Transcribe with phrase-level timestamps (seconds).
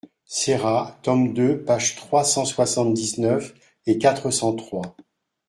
[0.25, 3.53] Serra, tome deux, pages trois cent soixante-dix-neuf
[3.85, 4.97] et quatre cent trois.